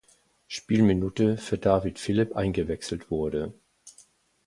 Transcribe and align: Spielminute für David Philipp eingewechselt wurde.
Spielminute 0.47 1.37
für 1.37 1.59
David 1.59 1.99
Philipp 1.99 2.35
eingewechselt 2.35 3.11
wurde. 3.11 3.53